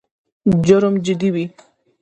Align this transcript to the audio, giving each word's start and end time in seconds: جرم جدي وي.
جرم 0.65 0.93
جدي 1.05 1.29
وي. 1.33 1.45